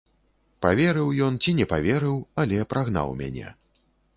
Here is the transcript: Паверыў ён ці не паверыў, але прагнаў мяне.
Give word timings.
Паверыў 0.65 1.11
ён 1.27 1.37
ці 1.45 1.53
не 1.61 1.67
паверыў, 1.73 2.17
але 2.45 2.57
прагнаў 2.73 3.17
мяне. 3.21 3.47